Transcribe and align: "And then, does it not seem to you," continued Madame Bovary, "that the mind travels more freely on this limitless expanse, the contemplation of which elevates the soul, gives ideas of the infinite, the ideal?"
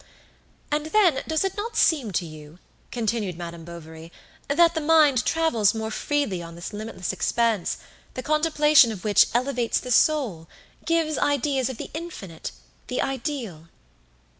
"And 0.71 0.87
then, 0.87 1.21
does 1.27 1.43
it 1.43 1.55
not 1.55 1.77
seem 1.77 2.11
to 2.13 2.25
you," 2.25 2.57
continued 2.91 3.37
Madame 3.37 3.63
Bovary, 3.63 4.11
"that 4.47 4.73
the 4.73 4.81
mind 4.81 5.23
travels 5.25 5.75
more 5.75 5.91
freely 5.91 6.41
on 6.41 6.55
this 6.55 6.73
limitless 6.73 7.13
expanse, 7.13 7.77
the 8.15 8.23
contemplation 8.23 8.91
of 8.91 9.03
which 9.03 9.27
elevates 9.35 9.79
the 9.79 9.91
soul, 9.91 10.47
gives 10.85 11.19
ideas 11.19 11.69
of 11.69 11.77
the 11.77 11.91
infinite, 11.93 12.51
the 12.87 12.99
ideal?" 12.99 13.67